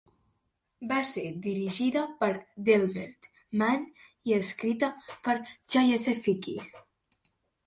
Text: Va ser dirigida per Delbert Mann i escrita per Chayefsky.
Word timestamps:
Va 0.91 0.95
ser 1.09 1.25
dirigida 1.47 2.01
per 2.23 2.29
Delbert 2.69 3.29
Mann 3.63 3.85
i 4.31 4.35
escrita 4.39 4.91
per 5.29 5.37
Chayefsky. 5.53 6.57